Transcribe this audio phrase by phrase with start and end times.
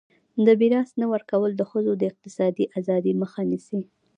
[0.45, 3.81] د میراث نه ورکول د ښځو د اقتصادي ازادۍ مخه نیسي.